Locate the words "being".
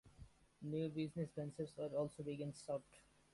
2.23-2.51